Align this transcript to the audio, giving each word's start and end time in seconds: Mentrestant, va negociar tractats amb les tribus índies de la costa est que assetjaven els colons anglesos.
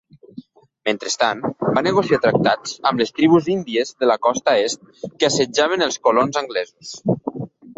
Mentrestant, 0.87 1.43
va 1.77 1.83
negociar 1.87 2.19
tractats 2.23 2.73
amb 2.91 3.03
les 3.03 3.13
tribus 3.19 3.51
índies 3.57 3.93
de 4.01 4.09
la 4.13 4.17
costa 4.27 4.57
est 4.63 4.91
que 5.05 5.29
assetjaven 5.31 5.89
els 5.89 6.01
colons 6.09 6.41
anglesos. 6.43 6.97